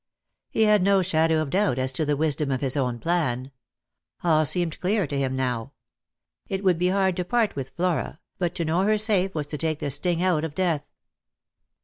[0.49, 3.51] He had no shadow of doubt as to the wisdom of his own plan.
[4.23, 5.73] All seemed clear to him now.
[6.47, 9.59] It would be hard to part with Flora, but to know her safe ^as to
[9.59, 10.85] take the sting out of death.